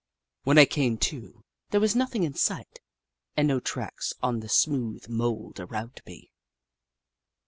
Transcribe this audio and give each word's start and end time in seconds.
When 0.45 0.57
I 0.57 0.65
came 0.65 0.97
to, 0.97 1.43
there 1.69 1.79
was 1.79 1.95
nothing 1.95 2.23
in 2.23 2.33
sight, 2.33 2.79
and 3.37 3.47
no 3.47 3.59
tracks 3.59 4.13
on 4.23 4.39
the 4.39 4.49
smooth 4.49 5.07
mould 5.07 5.59
around 5.59 6.01
me. 6.07 6.31